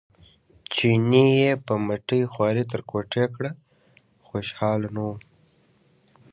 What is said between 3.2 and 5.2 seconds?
کړ خوشاله نه و.